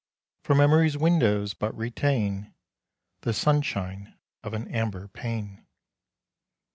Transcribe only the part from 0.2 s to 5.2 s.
For Memory's windows but retain The sunshine of an amber